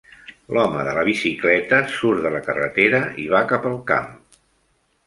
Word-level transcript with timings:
L'home 0.55 0.85
de 0.87 0.95
la 0.99 1.03
bicicleta 1.09 1.83
surt 1.99 2.25
de 2.27 2.33
la 2.37 2.43
carretera 2.49 3.05
i 3.27 3.31
va 3.37 3.47
cap 3.55 3.71
al 3.75 3.79
camp. 3.95 4.15